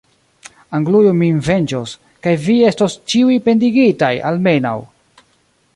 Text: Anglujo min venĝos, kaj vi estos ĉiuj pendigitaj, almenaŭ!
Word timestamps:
Anglujo 0.77 1.11
min 1.17 1.37
venĝos, 1.47 1.93
kaj 2.27 2.33
vi 2.47 2.57
estos 2.71 2.97
ĉiuj 3.13 3.39
pendigitaj, 3.49 4.13
almenaŭ! 4.31 4.77